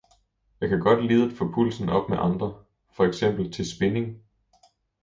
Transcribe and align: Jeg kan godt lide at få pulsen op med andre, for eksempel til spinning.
Jeg 0.61 0.69
kan 0.69 0.79
godt 0.79 1.05
lide 1.05 1.23
at 1.25 1.31
få 1.31 1.51
pulsen 1.53 1.89
op 1.89 2.09
med 2.09 2.17
andre, 2.21 2.63
for 2.91 3.03
eksempel 3.05 3.51
til 3.53 3.71
spinning. 3.75 4.21